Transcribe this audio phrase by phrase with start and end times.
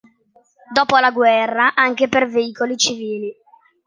[0.73, 3.31] Dopo la guerra anche per veicoli civili.